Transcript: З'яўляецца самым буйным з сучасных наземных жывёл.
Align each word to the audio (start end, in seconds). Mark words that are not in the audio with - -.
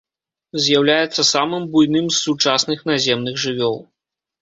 З'яўляецца 0.67 1.27
самым 1.33 1.69
буйным 1.77 2.09
з 2.15 2.19
сучасных 2.25 2.79
наземных 2.91 3.35
жывёл. 3.49 3.83